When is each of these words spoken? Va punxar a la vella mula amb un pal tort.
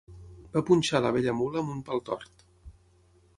Va 0.55 0.63
punxar 0.69 0.97
a 0.99 1.01
la 1.07 1.11
vella 1.17 1.35
mula 1.41 1.61
amb 1.63 1.75
un 1.75 1.85
pal 1.91 2.03
tort. 2.09 2.43